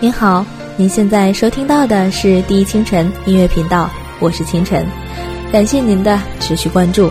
[0.00, 0.46] 您好，
[0.76, 3.90] 您现在收听到的是第一清晨音乐频道，
[4.20, 4.86] 我是清晨，
[5.50, 7.10] 感谢您的持续关注。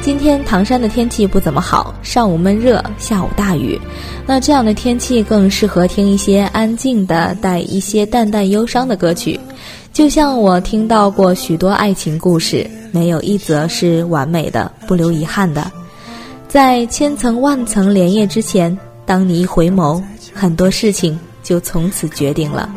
[0.00, 3.80] 今天唐山的天气不怎么好，上午闷热，下午大雨。
[4.26, 9.40] 那这样的天气更适合听一些安静的、带一些淡淡忧伤的歌曲。
[9.92, 15.68] 就像我听到过许多爱情故事，没有一则是完美的、不留遗憾的。
[16.46, 20.00] 在千层万层莲叶之前，当你一回眸，
[20.32, 21.18] 很多事情。
[21.44, 22.68] 就从此决定了，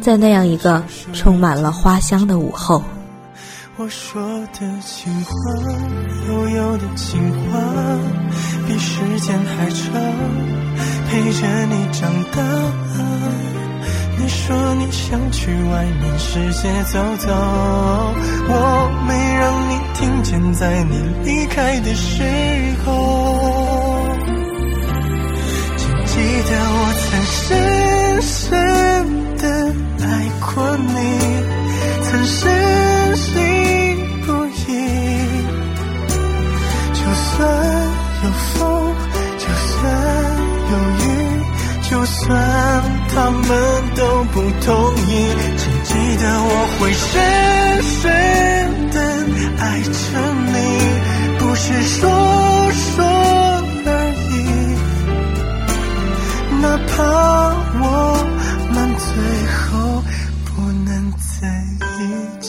[0.00, 2.82] 在那样一个充满了花香的午后。
[3.76, 4.22] 我说
[4.58, 5.30] 的情话，
[6.28, 7.20] 悠悠的情
[7.52, 7.60] 话，
[8.66, 9.92] 比时间还长，
[11.10, 12.42] 陪着你长大。
[14.18, 17.28] 你说你想去外面世界走走，
[18.48, 18.50] 我
[19.06, 22.24] 没让你听见，在你离开的时
[22.86, 22.88] 候，
[25.76, 26.14] 请记
[26.48, 27.95] 得我曾深。
[28.26, 29.44] 深深的
[30.00, 30.04] 爱
[30.40, 30.94] 过你，
[32.02, 33.32] 曾深信
[34.26, 34.58] 不疑。
[36.92, 37.34] 就算
[38.24, 38.60] 有风，
[39.38, 39.74] 就算
[40.70, 41.06] 有雨，
[41.88, 42.24] 就算
[43.14, 43.46] 他们
[43.94, 44.00] 都
[44.32, 44.68] 不同
[45.06, 45.08] 意，
[45.56, 45.88] 请记
[46.20, 47.06] 得我会深
[47.82, 48.02] 深
[48.90, 48.96] 的
[49.60, 49.94] 爱着
[50.52, 50.54] 你，
[51.38, 52.02] 不是说
[52.72, 53.15] 说
[56.60, 57.36] 哪怕。
[57.78, 59.06] 我们最
[59.52, 60.02] 后
[60.44, 61.46] 不能在
[62.00, 62.45] 一起。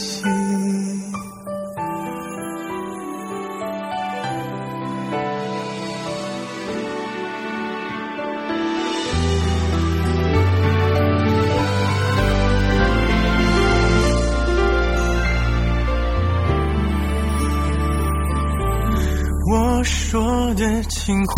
[20.67, 21.33] 的情话，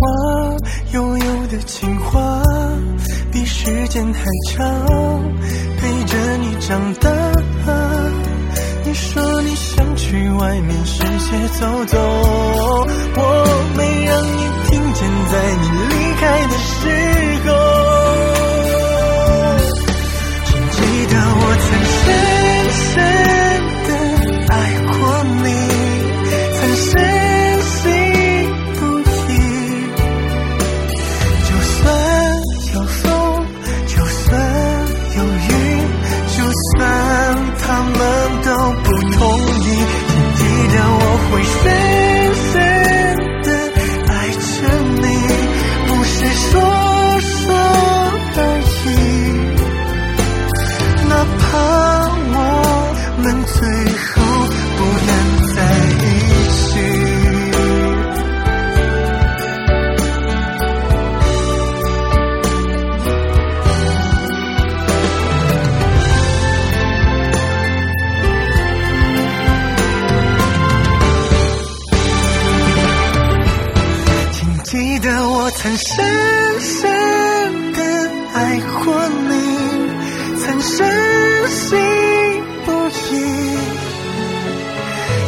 [0.94, 2.42] 悠悠的情话。
[3.32, 4.66] 比时间还长，
[5.78, 7.10] 陪着你长大。
[8.84, 13.22] 你说你想去外面世界走走，我
[13.78, 17.29] 没让你听见，在你离开的时
[75.62, 76.90] 曾深深
[77.74, 77.82] 的
[78.34, 79.34] 爱过你，
[80.40, 80.88] 曾深
[81.50, 81.78] 信
[82.66, 83.12] 不疑。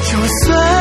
[0.09, 0.11] 就
[0.45, 0.80] 算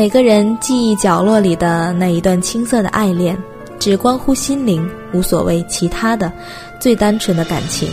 [0.00, 3.36] 每个人记忆角落里的那一段青涩的爱恋，
[3.78, 6.32] 只关乎心灵，无所谓其他的，
[6.78, 7.86] 最单纯的感情。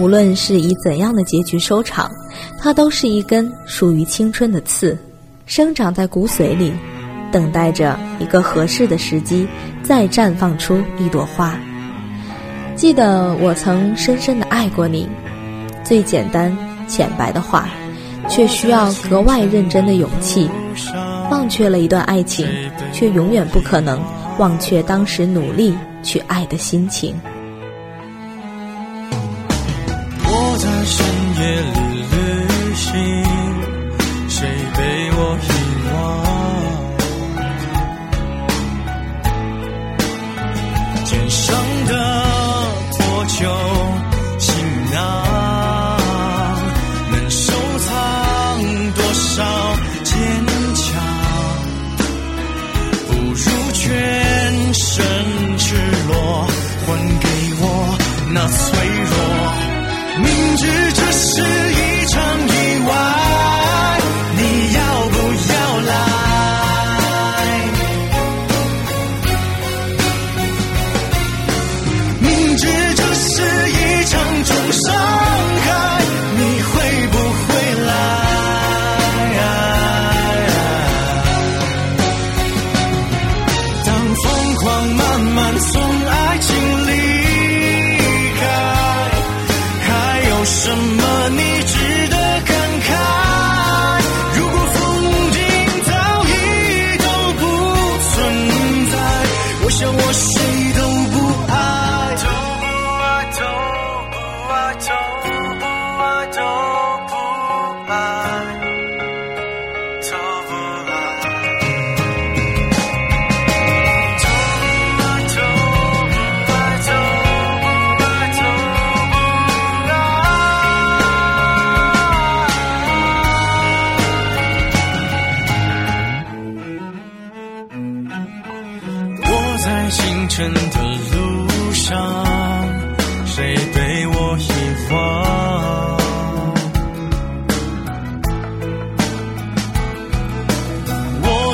[0.00, 2.10] 无论是以怎样的结局收场，
[2.58, 4.98] 它都是一根属于青春的刺，
[5.46, 6.72] 生长在骨髓里。
[7.30, 9.46] 等待着一个合适的时机，
[9.80, 11.56] 再绽放出一朵花。
[12.74, 15.08] 记得我曾深深的爱过你，
[15.84, 16.52] 最简单
[16.88, 17.68] 浅白的话，
[18.28, 20.50] 却需要格外认真的勇气。
[21.32, 22.46] 忘却了一段爱情，
[22.92, 23.98] 却永远不可能
[24.36, 27.18] 忘却当时努力去爱的心情。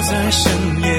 [0.09, 0.98] 在深夜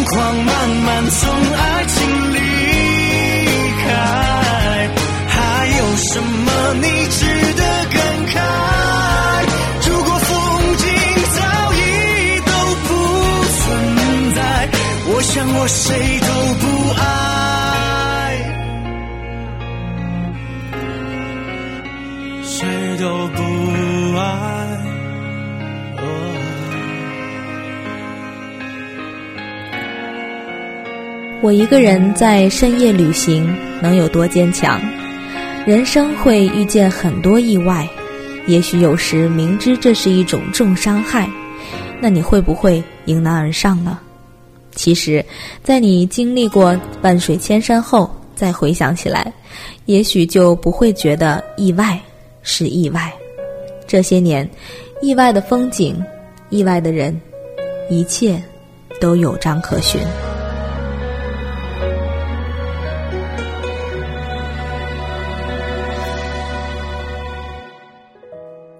[0.00, 2.38] 疯狂慢慢从爱情离
[3.82, 4.88] 开，
[5.28, 5.36] 还
[5.78, 6.48] 有什么
[6.80, 7.20] 你值
[7.52, 8.34] 得感慨？
[9.86, 10.32] 如果风
[10.78, 10.86] 景
[11.36, 11.38] 早
[11.74, 11.76] 已
[12.46, 12.50] 都
[12.86, 12.88] 不
[13.58, 13.60] 存
[14.34, 14.40] 在，
[15.12, 15.78] 我想我谁
[16.20, 16.64] 都不
[31.42, 34.78] 我一个人在深夜旅行，能有多坚强？
[35.64, 37.88] 人生会遇见很多意外，
[38.46, 41.26] 也许有时明知这是一种重伤害，
[41.98, 43.98] 那你会不会迎难而上呢？
[44.74, 45.24] 其实，
[45.64, 49.32] 在你经历过万水千山后，再回想起来，
[49.86, 51.98] 也许就不会觉得意外
[52.42, 53.10] 是意外。
[53.86, 54.46] 这些年，
[55.00, 55.96] 意外的风景，
[56.50, 57.18] 意外的人，
[57.88, 58.42] 一切
[59.00, 59.98] 都有章可循。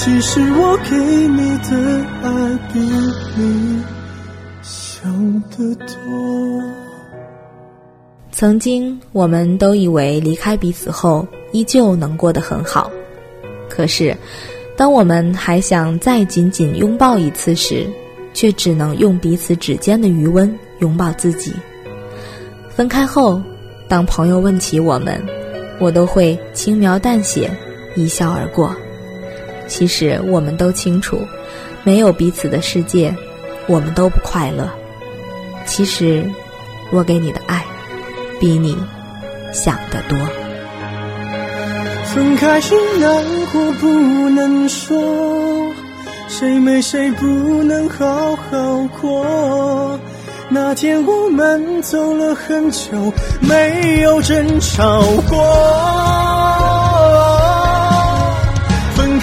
[0.00, 2.78] 其实我给你的爱比
[3.36, 3.82] 你
[4.62, 6.62] 想的多。
[8.30, 12.88] 曾经我们都以为离开彼此后依旧能过得很好，
[13.68, 14.16] 可是
[14.76, 17.84] 当我们还想再紧紧拥抱一次时，
[18.32, 20.56] 却只能用彼此指尖的余温。
[20.78, 21.52] 拥抱自己。
[22.68, 23.42] 分开后，
[23.88, 25.20] 当朋友问起我们，
[25.80, 27.50] 我都会轻描淡写，
[27.96, 28.72] 一笑而过。
[29.68, 31.26] 其实我们都清楚，
[31.84, 33.14] 没有彼此的世界，
[33.66, 34.68] 我们都不快乐。
[35.66, 36.24] 其实，
[36.90, 37.64] 我给你的爱，
[38.40, 38.76] 比你
[39.52, 40.18] 想的多。
[42.06, 43.86] 分开时难过不
[44.30, 45.70] 能说，
[46.26, 47.26] 谁没谁不
[47.62, 50.00] 能好好过。
[50.48, 56.67] 那天我们走了很久，没有争吵过。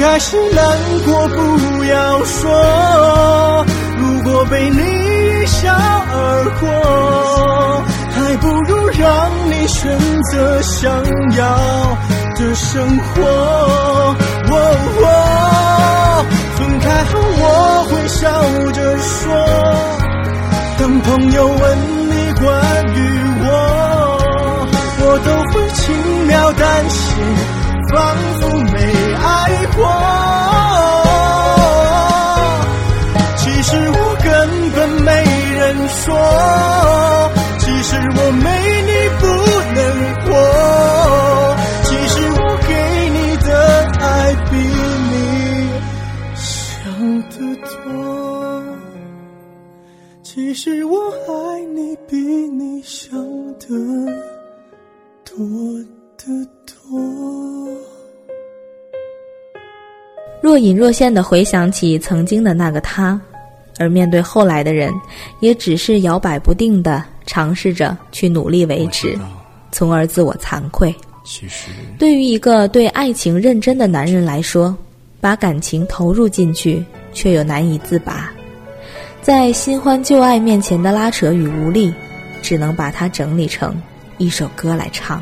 [0.05, 0.63] 分开时难
[1.03, 3.65] 过不要说，
[3.97, 7.83] 如果被你一笑而过，
[8.13, 9.97] 还不如让你选
[10.31, 10.93] 择想
[11.35, 11.97] 要
[12.35, 14.15] 的生活。
[16.55, 17.43] 分开后我
[17.89, 18.21] 会笑
[18.74, 19.33] 着说。
[20.77, 21.77] 当朋友问
[22.12, 22.45] 你关
[22.93, 22.97] 于
[23.41, 23.47] 我，
[25.01, 25.83] 我都会轻
[26.27, 27.01] 描淡写，
[27.91, 28.15] 仿
[60.55, 63.19] 若隐若现的回想起曾经的那个他，
[63.77, 64.89] 而面对后来的人，
[65.41, 69.19] 也只是摇摆不定的尝试着去努力维持，
[69.74, 70.95] 从而自我惭愧。
[71.25, 74.74] 其实，对于一个对爱情认真的男人来说，
[75.19, 76.81] 把感情投入进去，
[77.12, 78.31] 却又难以自拔。
[79.21, 81.93] 在新欢旧爱面前的拉扯与无力，
[82.41, 83.75] 只能把它整理成
[84.19, 85.21] 一首歌来唱。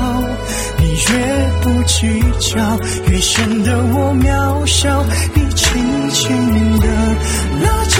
[1.11, 1.15] 越
[1.61, 5.03] 不计较，越显得我渺小。
[5.33, 6.87] 你轻轻地
[7.61, 7.95] 拉着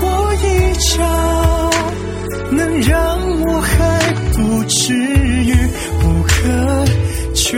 [0.00, 0.06] 我
[0.42, 0.46] 一
[0.96, 0.96] 角，
[2.50, 2.96] 能让
[3.42, 3.70] 我还
[4.32, 5.52] 不至于
[6.02, 6.30] 无可
[7.34, 7.50] 救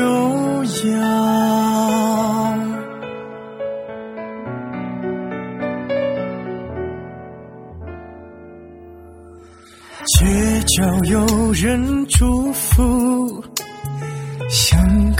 [0.90, 0.94] 药。
[10.06, 10.26] 街
[10.66, 10.76] 角
[11.10, 13.42] 有人祝福，
[14.48, 14.93] 巷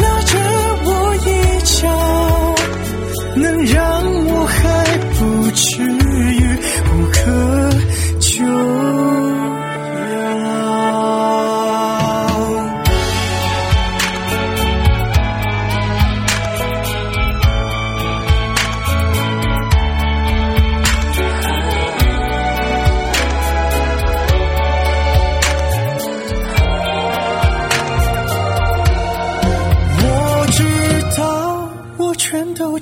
[0.00, 0.32] 拉着
[0.84, 0.88] 我
[1.26, 1.28] 衣
[1.64, 1.82] 角，
[3.36, 3.80] 能让
[4.26, 4.58] 我还
[5.18, 5.20] 不
[5.52, 6.38] 至于
[6.92, 7.18] 无可
[8.20, 8.32] 救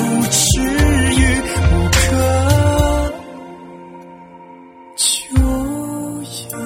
[0.00, 1.20] 不至于
[1.68, 1.98] 无可
[4.96, 5.04] 救
[6.48, 6.56] 药。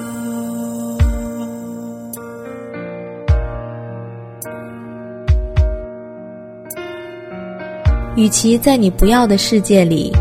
[8.15, 10.13] 与其在你不要的世界里，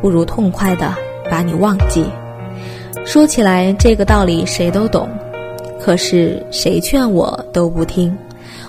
[0.00, 0.96] 不如痛快的
[1.30, 2.06] 把你忘记。
[3.04, 5.06] 说起来，这个道理谁都懂，
[5.78, 8.16] 可是谁劝我都不听。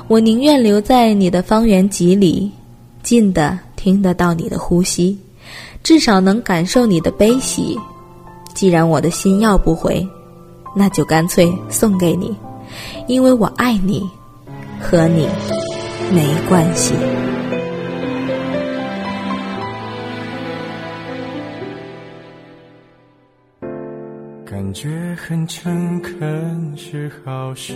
[0.09, 2.51] 我宁愿留在你的方圆几里，
[3.01, 5.19] 近的听得到你的呼吸，
[5.83, 7.77] 至少能感受你的悲喜。
[8.53, 10.07] 既然我的心要不回，
[10.73, 12.33] 那就干脆送给你，
[13.07, 14.09] 因为我爱你，
[14.79, 15.27] 和你
[16.13, 16.95] 没关系。
[24.45, 27.73] 感觉很诚恳是好事，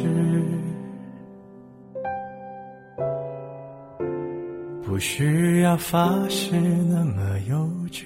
[4.87, 7.57] 不需要发誓那么幼
[7.91, 8.05] 稚。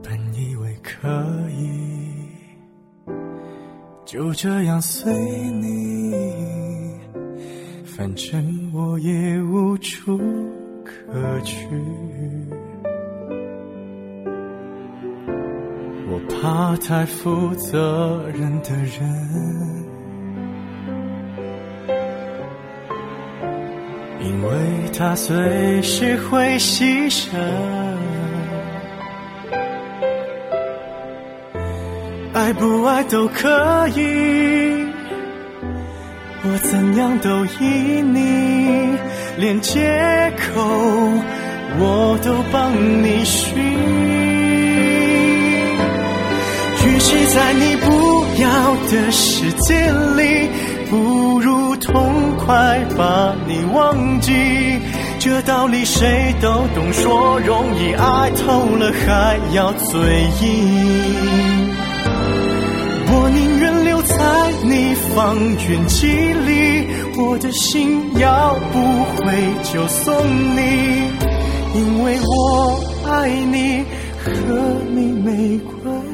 [0.00, 1.08] 本以为可
[1.50, 2.28] 以
[4.04, 5.12] 就这样随
[5.50, 6.14] 你，
[7.84, 10.16] 反正我也无处
[10.84, 11.66] 可去。
[16.08, 19.83] 我怕太负责任的人，
[24.48, 27.28] 为他随时会牺牲。
[32.32, 34.86] 爱不爱都可以，
[36.42, 38.98] 我怎样都依你，
[39.38, 39.80] 连借
[40.36, 40.60] 口
[41.78, 43.54] 我都帮你寻。
[46.86, 50.50] 与其在你不要的世界里，
[50.90, 54.32] 不如痛快把你忘记。
[55.18, 59.98] 这道理谁都懂，说容易，爱透了还要嘴
[60.42, 61.74] 硬。
[63.16, 64.16] 我宁愿留在
[64.64, 65.36] 你方
[65.68, 70.14] 圆几里，我的心要不回就送
[70.56, 70.60] 你，
[71.74, 73.84] 因为我爱你，
[74.22, 74.30] 和
[74.90, 76.13] 你没关系。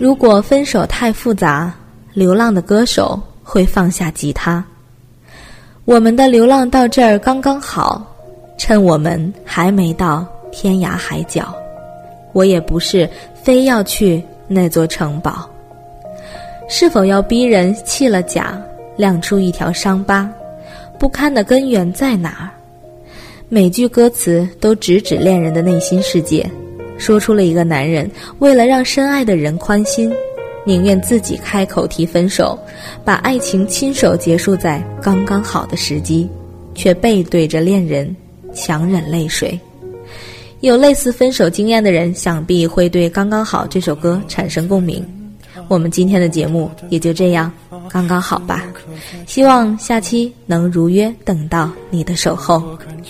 [0.00, 1.70] 如果分手太复杂，
[2.14, 4.64] 流浪的歌手会放下吉他。
[5.84, 8.02] 我们的流浪到这儿刚刚好，
[8.56, 11.54] 趁我们还没到天涯海角。
[12.32, 15.46] 我也不是非要去那座城堡。
[16.66, 18.58] 是否要逼人弃了甲，
[18.96, 20.26] 亮出一条伤疤？
[20.98, 22.48] 不堪的根源在哪儿？
[23.50, 26.50] 每句歌词都直指恋人的内心世界。
[27.00, 28.08] 说出了一个男人
[28.40, 30.12] 为了让深爱的人宽心，
[30.66, 32.56] 宁愿自己开口提分手，
[33.04, 36.28] 把爱情亲手结束在刚刚好的时机，
[36.74, 38.14] 却背对着恋人
[38.54, 39.58] 强忍泪水。
[40.60, 45.02] 有类似分手经验的人，想必会对《刚刚好》这首歌产生共鸣。
[45.68, 47.50] 我们今天的节目也就这样
[47.88, 48.64] 刚刚好吧。
[49.26, 52.62] 希望下期能如约等到你的守候。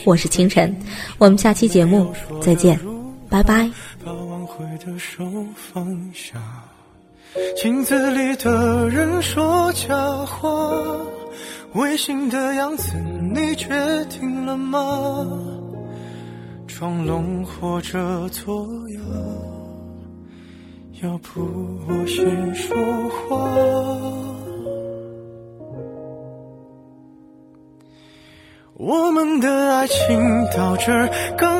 [0.05, 0.75] 我是清晨，
[1.19, 2.07] 我们下期节目
[2.41, 2.90] 再见。
[3.31, 3.71] 拜拜。
[4.05, 6.37] 把挽回的手放下，
[7.57, 9.95] 镜子里的人说假
[10.27, 10.49] 话，
[11.75, 12.97] 违心的样子
[13.33, 13.69] 你决
[14.07, 15.27] 定了吗？
[16.67, 19.01] 装聋或者作哑，
[21.03, 21.41] 要不
[21.87, 22.77] 我先说
[23.09, 23.39] 话。
[28.75, 30.19] 我们的爱情
[30.57, 31.60] 到这儿刚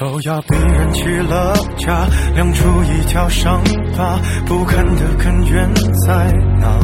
[0.00, 3.60] 是否要逼人起了家，亮出一条伤
[3.94, 4.18] 疤？
[4.46, 5.68] 不堪的根源
[6.06, 6.78] 在哪？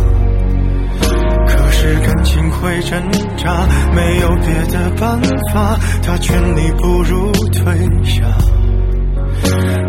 [1.49, 3.01] 可是感情会挣
[3.39, 5.19] 扎，没有别的办
[5.51, 7.75] 法，他劝你不如退
[8.05, 8.23] 下。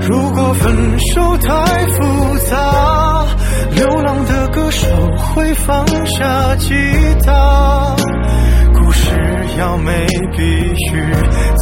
[0.08, 3.26] 如果分手太复杂，
[3.76, 4.88] 流浪的歌手
[5.36, 6.74] 会放下吉
[7.26, 7.94] 他。
[9.58, 10.06] 要没，
[10.36, 10.44] 必
[10.76, 11.04] 须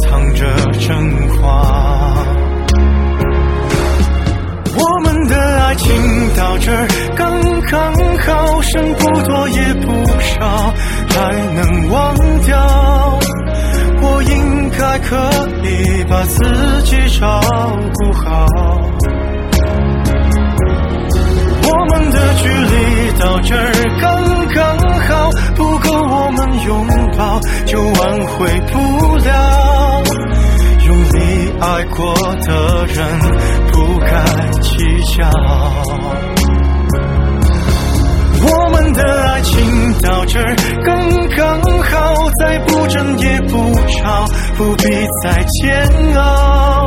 [0.02, 0.46] 藏着
[0.78, 0.88] 真
[1.38, 1.44] 话。
[4.78, 5.86] 我们的爱情
[6.36, 6.70] 到这
[7.14, 10.74] 刚刚好，剩不多也不少，
[11.08, 13.18] 还能忘掉。
[14.02, 15.16] 我应该可
[15.64, 17.40] 以把自己照
[17.94, 18.46] 顾好。
[22.36, 30.02] 距离到这儿刚刚好，不够我们拥抱，就挽回不了。
[30.86, 32.96] 用力爱过的人，
[33.72, 34.06] 不该
[34.60, 34.76] 计
[35.16, 35.28] 较。
[38.48, 39.54] 我们的爱情
[40.02, 44.84] 到这儿刚刚好，再不争也不吵，不必
[45.22, 46.86] 再煎熬。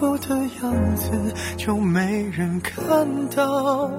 [0.00, 3.90] 我的样子就没人看到。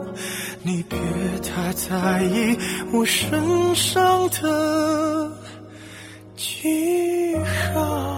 [0.63, 0.97] 你别
[1.41, 2.57] 太在意
[2.91, 5.31] 我身上的
[6.35, 7.35] 记
[7.73, 8.16] 号